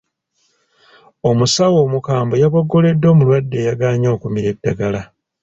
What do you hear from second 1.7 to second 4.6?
omukambwe yaboggoledde omulwadde eyagaanye okumira